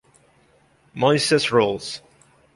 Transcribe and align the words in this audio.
Moises 0.95 1.51
Rules! 1.51 2.01